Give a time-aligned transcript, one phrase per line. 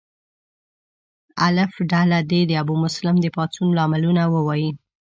[1.47, 4.69] الف ډله دې د ابومسلم د پاڅون لاملونه ووایي.